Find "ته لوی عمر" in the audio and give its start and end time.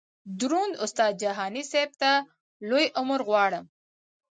2.01-3.19